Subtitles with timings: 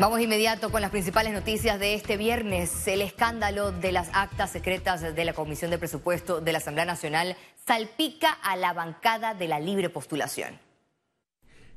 [0.00, 2.86] Vamos inmediato con las principales noticias de este viernes.
[2.86, 7.36] El escándalo de las actas secretas de la Comisión de Presupuesto de la Asamblea Nacional
[7.66, 10.60] salpica a la bancada de la libre postulación.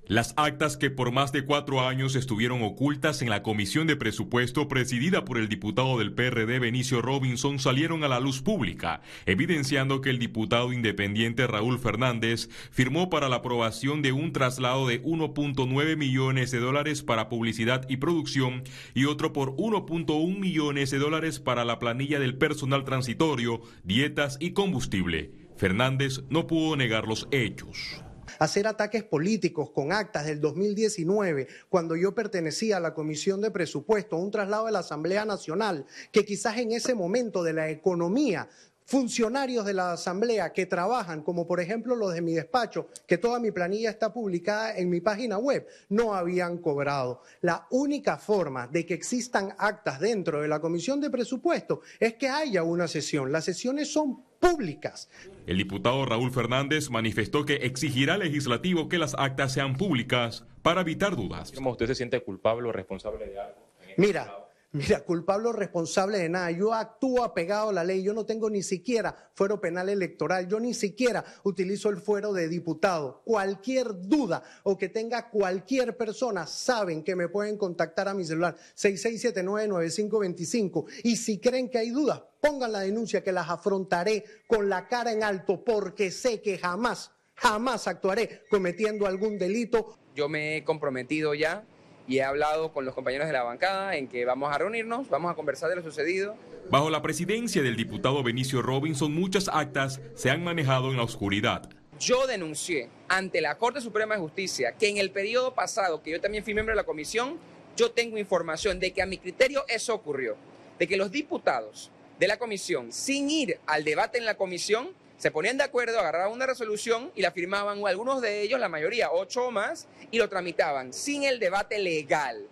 [0.08, 4.68] Las actas que por más de cuatro años estuvieron ocultas en la Comisión de Presupuesto
[4.68, 10.10] presidida por el diputado del PRD Benicio Robinson salieron a la luz pública, evidenciando que
[10.10, 16.50] el diputado independiente Raúl Fernández firmó para la aprobación de un traslado de 1.9 millones
[16.50, 18.64] de dólares para publicidad y producción
[18.96, 24.52] y otro por 1.1 millones de dólares para la planilla del personal transitorio, dietas y
[24.52, 25.32] combustible.
[25.58, 28.04] Fernández no pudo negar los hechos
[28.42, 34.18] hacer ataques políticos con actas del 2019, cuando yo pertenecía a la Comisión de Presupuesto,
[34.18, 38.50] un traslado de la Asamblea Nacional, que quizás en ese momento de la economía
[38.92, 43.40] funcionarios de la Asamblea que trabajan, como por ejemplo los de mi despacho, que toda
[43.40, 47.24] mi planilla está publicada en mi página web, no habían cobrado.
[47.40, 52.28] La única forma de que existan actas dentro de la Comisión de Presupuesto es que
[52.28, 53.32] haya una sesión.
[53.32, 55.10] Las sesiones son públicas.
[55.48, 60.82] El diputado Raúl Fernández manifestó que exigirá al legislativo que las actas sean públicas para
[60.82, 61.54] evitar dudas.
[61.54, 63.72] ¿Cómo usted se siente culpable o responsable de algo?
[63.96, 64.41] Mira,
[64.74, 66.50] Mira, culpable o responsable de nada.
[66.52, 68.04] Yo actúo apegado a la ley.
[68.04, 70.48] Yo no tengo ni siquiera fuero penal electoral.
[70.48, 73.22] Yo ni siquiera utilizo el fuero de diputado.
[73.26, 78.56] Cualquier duda o que tenga cualquier persona, saben que me pueden contactar a mi celular
[78.78, 80.86] 6679-9525.
[81.04, 85.12] Y si creen que hay dudas, pongan la denuncia que las afrontaré con la cara
[85.12, 89.98] en alto porque sé que jamás, jamás actuaré cometiendo algún delito.
[90.16, 91.66] Yo me he comprometido ya
[92.08, 95.32] y he hablado con los compañeros de la bancada en que vamos a reunirnos, vamos
[95.32, 96.36] a conversar de lo sucedido.
[96.70, 101.70] Bajo la presidencia del diputado Benicio Robinson, muchas actas se han manejado en la oscuridad.
[102.00, 106.22] Yo denuncié ante la Corte Suprema de Justicia que en el periodo pasado, que yo
[106.22, 107.38] también fui miembro de la comisión,
[107.76, 110.36] yo tengo información de que a mi criterio eso ocurrió,
[110.80, 114.90] de que los diputados de la comisión, sin ir al debate en la comisión,
[115.22, 119.12] se ponían de acuerdo, agarraban una resolución y la firmaban, algunos de ellos, la mayoría,
[119.12, 122.48] ocho o más, y lo tramitaban sin el debate legal,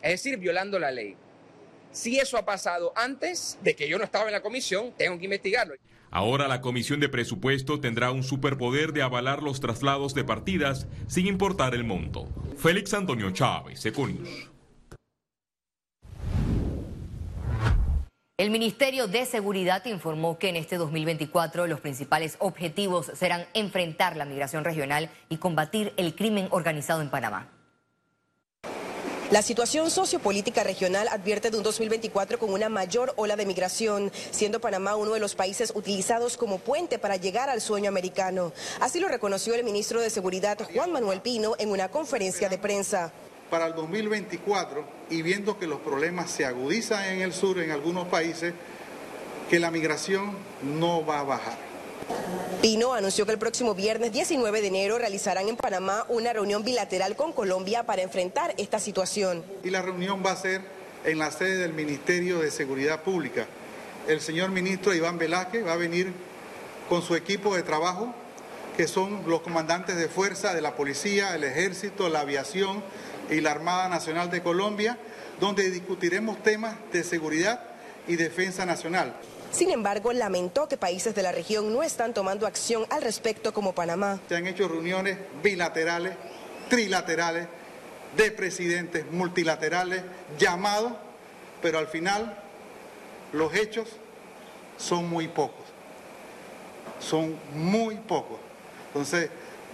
[0.00, 1.16] es decir, violando la ley.
[1.92, 5.26] Si eso ha pasado antes de que yo no estaba en la comisión, tengo que
[5.26, 5.74] investigarlo.
[6.10, 11.26] Ahora la Comisión de Presupuesto tendrá un superpoder de avalar los traslados de partidas sin
[11.26, 12.26] importar el monto.
[12.56, 14.53] Félix Antonio Chávez, Econius.
[18.36, 24.24] El Ministerio de Seguridad informó que en este 2024 los principales objetivos serán enfrentar la
[24.24, 27.48] migración regional y combatir el crimen organizado en Panamá.
[29.30, 34.60] La situación sociopolítica regional advierte de un 2024 con una mayor ola de migración, siendo
[34.60, 38.52] Panamá uno de los países utilizados como puente para llegar al sueño americano.
[38.80, 43.12] Así lo reconoció el ministro de Seguridad Juan Manuel Pino en una conferencia de prensa
[43.50, 48.08] para el 2024 y viendo que los problemas se agudizan en el sur, en algunos
[48.08, 48.54] países,
[49.50, 50.32] que la migración
[50.62, 51.58] no va a bajar.
[52.60, 57.16] Pino anunció que el próximo viernes 19 de enero realizarán en Panamá una reunión bilateral
[57.16, 59.44] con Colombia para enfrentar esta situación.
[59.62, 60.62] Y la reunión va a ser
[61.04, 63.46] en la sede del Ministerio de Seguridad Pública.
[64.08, 66.12] El señor ministro Iván Velázquez va a venir
[66.88, 68.14] con su equipo de trabajo,
[68.76, 72.82] que son los comandantes de fuerza de la policía, el ejército, la aviación,
[73.30, 74.98] y la Armada Nacional de Colombia,
[75.40, 77.60] donde discutiremos temas de seguridad
[78.06, 79.14] y defensa nacional.
[79.50, 83.72] Sin embargo, lamentó que países de la región no están tomando acción al respecto como
[83.72, 84.18] Panamá.
[84.28, 86.14] Se han hecho reuniones bilaterales,
[86.68, 87.46] trilaterales,
[88.16, 90.02] de presidentes, multilaterales,
[90.38, 90.92] llamados,
[91.62, 92.36] pero al final
[93.32, 93.88] los hechos
[94.76, 95.64] son muy pocos.
[96.98, 98.38] Son muy pocos.
[98.88, 99.30] Entonces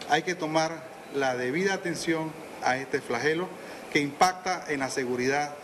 [0.08, 0.84] hay que tomar
[1.14, 2.32] la debida atención
[2.64, 3.48] a este flagelo
[3.92, 5.54] que impacta en la seguridad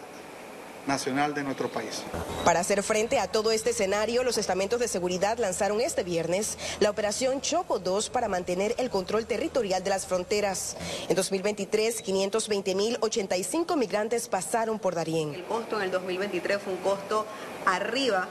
[0.86, 2.02] nacional de nuestro país.
[2.44, 6.90] Para hacer frente a todo este escenario, los estamentos de seguridad lanzaron este viernes la
[6.90, 10.76] operación Choco 2 para mantener el control territorial de las fronteras.
[11.08, 15.34] En 2023, 520.085 migrantes pasaron por Darién.
[15.34, 17.26] El costo en el 2023 fue un costo
[17.64, 18.28] arriba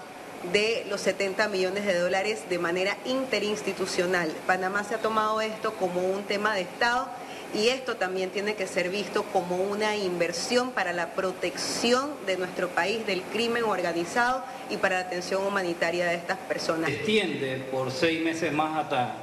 [0.53, 4.29] de los 70 millones de dólares de manera interinstitucional.
[4.45, 7.07] Panamá se ha tomado esto como un tema de Estado
[7.56, 12.68] y esto también tiene que ser visto como una inversión para la protección de nuestro
[12.69, 16.90] país del crimen organizado y para la atención humanitaria de estas personas.
[16.90, 19.16] Extiende por seis meses más hasta,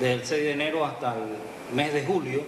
[0.00, 2.42] desde el 6 de enero hasta el mes de julio,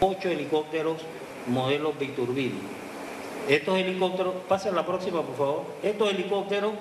[0.00, 1.00] ocho helicópteros
[1.46, 2.56] modelos Biturbino.
[3.48, 6.72] Estos helicópteros, pase a la próxima por favor, estos helicópteros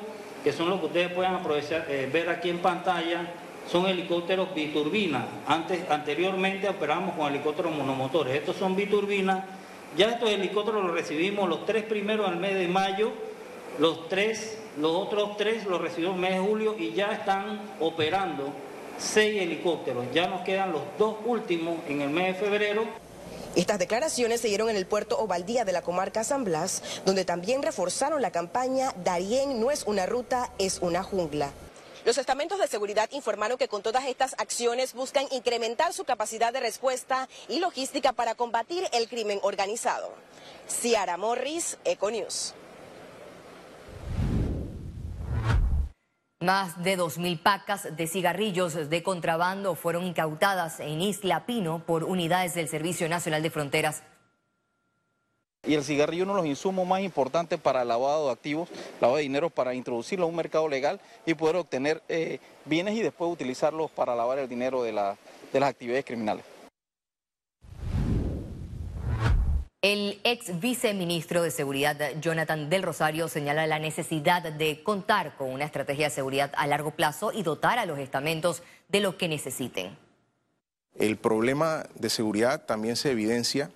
[0.44, 3.28] que son los que ustedes pueden aprovechar, eh, ver aquí en pantalla,
[3.72, 5.26] son helicópteros biturbinas.
[5.48, 8.36] Antes, anteriormente operábamos con helicópteros monomotores.
[8.36, 9.44] Estos son biturbinas
[9.98, 13.12] Ya estos helicópteros los recibimos los tres primeros al mes de mayo,
[13.78, 18.52] los tres, los otros tres los recibimos el mes de julio y ya están operando
[18.98, 20.06] seis helicópteros.
[20.14, 22.86] Ya nos quedan los dos últimos en el mes de febrero.
[23.56, 27.62] Estas declaraciones se dieron en el puerto Ovaldía de la comarca San Blas, donde también
[27.62, 31.52] reforzaron la campaña Darién no es una ruta, es una jungla.
[32.06, 36.60] Los estamentos de seguridad informaron que con todas estas acciones buscan incrementar su capacidad de
[36.60, 40.14] respuesta y logística para combatir el crimen organizado.
[40.68, 42.56] Ciara Morris, Econews.
[46.42, 52.54] Más de 2.000 pacas de cigarrillos de contrabando fueron incautadas en Isla Pino por unidades
[52.54, 54.04] del Servicio Nacional de Fronteras
[55.66, 58.70] y el cigarrillo es uno de los insumos más importantes para el lavado de activos,
[59.00, 63.02] lavado de dinero, para introducirlo a un mercado legal y poder obtener eh, bienes y
[63.02, 66.44] después utilizarlos para lavar el dinero de, de las actividades criminales.
[69.82, 75.66] El ex viceministro de Seguridad, Jonathan del Rosario, señala la necesidad de contar con una
[75.66, 79.98] estrategia de seguridad a largo plazo y dotar a los estamentos de lo que necesiten.
[80.96, 83.72] El problema de seguridad también se evidencia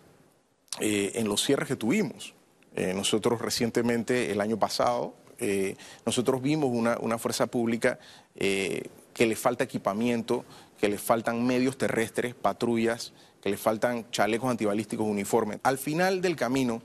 [0.79, 2.33] eh, en los cierres que tuvimos.
[2.75, 5.75] Eh, nosotros recientemente, el año pasado, eh,
[6.05, 7.99] nosotros vimos una, fuerza pública
[8.37, 10.45] que le falta equipamiento,
[10.79, 15.59] que le faltan medios terrestres, patrullas, que le faltan chalecos antibalísticos uniformes.
[15.63, 16.83] Al final del camino,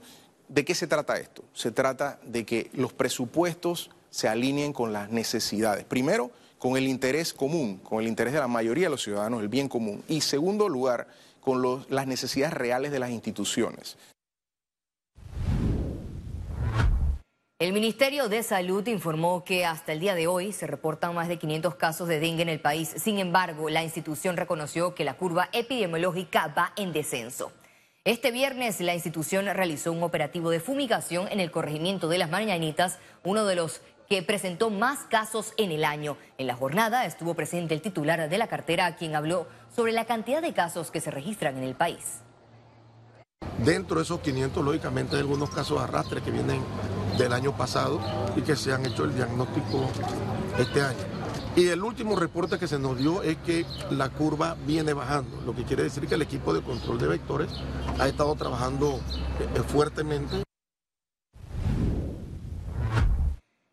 [0.49, 1.45] ¿de qué se trata esto?
[1.53, 5.85] Se trata de que los presupuestos se alineen con las necesidades.
[5.85, 9.49] Primero, con el interés común, con el interés de la mayoría de los ciudadanos, el
[9.49, 10.05] bien común.
[10.07, 11.09] Y segundo lugar,
[11.43, 13.99] con las necesidades reales de las instituciones.
[17.59, 21.39] El Ministerio de Salud informó que hasta el día de hoy se reportan más de
[21.39, 22.93] 500 casos de dengue en el país.
[22.97, 27.53] Sin embargo, la institución reconoció que la curva epidemiológica va en descenso.
[28.05, 32.99] Este viernes la institución realizó un operativo de fumigación en el corregimiento de las Mañanitas,
[33.23, 33.81] uno de los
[34.13, 36.19] que presentó más casos en el año.
[36.37, 40.43] En la jornada estuvo presente el titular de la cartera, quien habló sobre la cantidad
[40.43, 42.21] de casos que se registran en el país.
[43.65, 46.61] Dentro de esos 500, lógicamente, hay algunos casos de arrastre que vienen
[47.17, 48.03] del año pasado
[48.37, 49.89] y que se han hecho el diagnóstico
[50.59, 51.01] este año.
[51.57, 55.55] Y el último reporte que se nos dio es que la curva viene bajando, lo
[55.55, 57.49] que quiere decir que el equipo de control de vectores
[57.99, 59.01] ha estado trabajando
[59.41, 60.43] eh, fuertemente.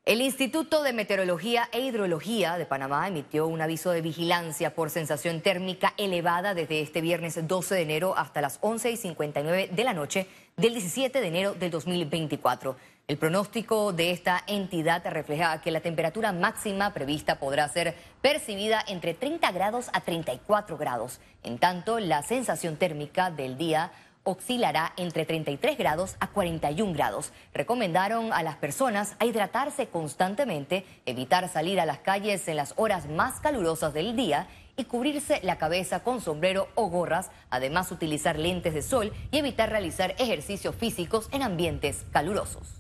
[0.09, 5.41] El Instituto de Meteorología e Hidrología de Panamá emitió un aviso de vigilancia por sensación
[5.41, 9.93] térmica elevada desde este viernes 12 de enero hasta las 11 y 59 de la
[9.93, 10.25] noche
[10.57, 12.75] del 17 de enero del 2024.
[13.07, 19.13] El pronóstico de esta entidad refleja que la temperatura máxima prevista podrá ser percibida entre
[19.13, 21.19] 30 grados a 34 grados.
[21.43, 23.91] En tanto, la sensación térmica del día
[24.23, 27.31] oscilará entre 33 grados a 41 grados.
[27.53, 33.07] Recomendaron a las personas a hidratarse constantemente, evitar salir a las calles en las horas
[33.09, 38.73] más calurosas del día y cubrirse la cabeza con sombrero o gorras, además utilizar lentes
[38.73, 42.78] de sol y evitar realizar ejercicios físicos en ambientes calurosos.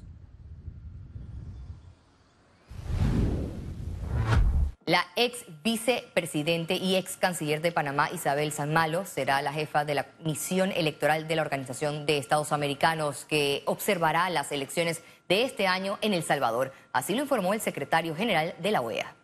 [4.89, 9.93] La ex vicepresidente y ex canciller de Panamá, Isabel San Malo, será la jefa de
[9.93, 15.67] la misión electoral de la Organización de Estados Americanos que observará las elecciones de este
[15.67, 16.73] año en El Salvador.
[16.91, 19.15] Así lo informó el secretario general de la OEA.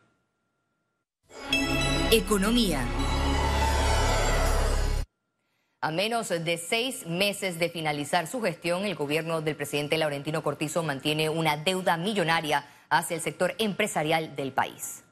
[2.11, 2.85] Economía.
[5.81, 10.83] A menos de seis meses de finalizar su gestión, el gobierno del presidente Laurentino Cortizo
[10.83, 15.04] mantiene una deuda millonaria hacia el sector empresarial del país.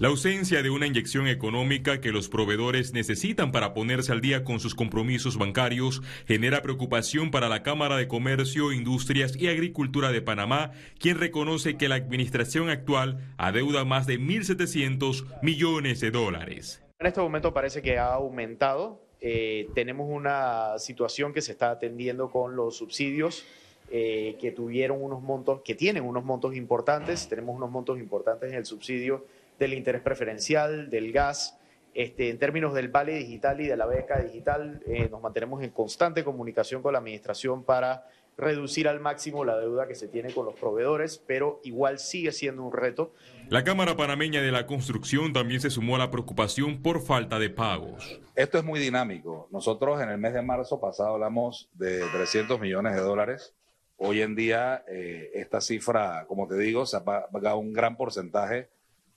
[0.00, 4.58] La ausencia de una inyección económica que los proveedores necesitan para ponerse al día con
[4.58, 10.70] sus compromisos bancarios genera preocupación para la Cámara de Comercio, Industrias y Agricultura de Panamá,
[10.98, 16.82] quien reconoce que la administración actual adeuda más de 1.700 millones de dólares.
[16.98, 19.02] En este momento parece que ha aumentado.
[19.20, 23.44] Eh, tenemos una situación que se está atendiendo con los subsidios
[23.90, 27.28] eh, que tuvieron unos montos, que tienen unos montos importantes.
[27.28, 29.26] Tenemos unos montos importantes en el subsidio
[29.60, 31.56] del interés preferencial, del gas.
[31.92, 35.70] Este, en términos del vale digital y de la beca digital, eh, nos mantenemos en
[35.70, 38.06] constante comunicación con la Administración para
[38.38, 42.64] reducir al máximo la deuda que se tiene con los proveedores, pero igual sigue siendo
[42.64, 43.12] un reto.
[43.48, 47.50] La Cámara Panameña de la Construcción también se sumó a la preocupación por falta de
[47.50, 48.20] pagos.
[48.36, 49.48] Esto es muy dinámico.
[49.50, 53.54] Nosotros en el mes de marzo pasado hablamos de 300 millones de dólares.
[53.98, 58.70] Hoy en día eh, esta cifra, como te digo, se ha pagado un gran porcentaje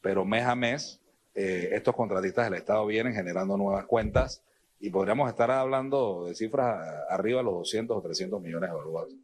[0.03, 0.99] pero mes a mes
[1.33, 4.43] eh, estos contratistas del Estado vienen generando nuevas cuentas
[4.79, 6.77] y podríamos estar hablando de cifras
[7.09, 9.15] arriba de los 200 o 300 millones de dólares.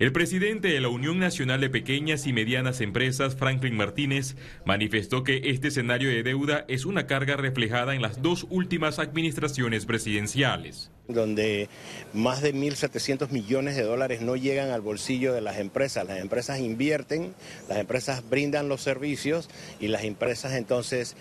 [0.00, 4.34] El presidente de la Unión Nacional de Pequeñas y Medianas Empresas, Franklin Martínez,
[4.64, 9.86] manifestó que este escenario de deuda es una carga reflejada en las dos últimas administraciones
[9.86, 10.90] presidenciales.
[11.06, 11.68] Donde
[12.12, 16.04] más de 1.700 millones de dólares no llegan al bolsillo de las empresas.
[16.08, 17.32] Las empresas invierten,
[17.68, 19.48] las empresas brindan los servicios
[19.78, 21.14] y las empresas entonces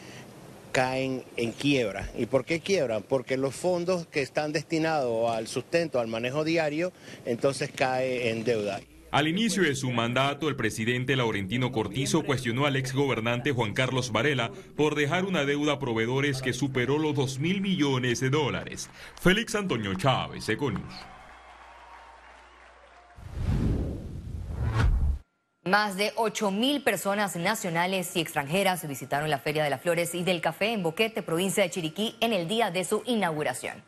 [0.73, 2.09] caen en quiebra.
[2.17, 3.03] ¿Y por qué quiebran?
[3.03, 6.91] Porque los fondos que están destinados al sustento, al manejo diario,
[7.25, 8.81] entonces cae en deuda.
[9.11, 14.51] Al inicio de su mandato, el presidente Laurentino Cortizo cuestionó al exgobernante Juan Carlos Varela
[14.75, 18.89] por dejar una deuda a proveedores que superó los 2 mil millones de dólares.
[19.21, 21.12] Félix Antonio Chávez, Econius.
[25.65, 30.41] Más de 8.000 personas nacionales y extranjeras visitaron la Feria de las Flores y del
[30.41, 33.81] Café en Boquete, provincia de Chiriquí, en el día de su inauguración.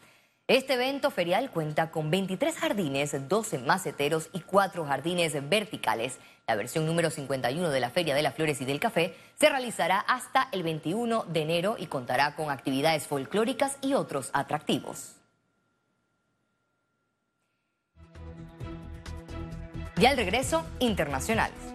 [0.48, 6.18] Este evento ferial cuenta con 23 jardines, 12 maceteros y 4 jardines verticales.
[6.48, 10.00] La versión número 51 de la Feria de las Flores y del Café se realizará
[10.00, 15.15] hasta el 21 de enero y contará con actividades folclóricas y otros atractivos.
[19.98, 21.75] Y al regreso, internacionales.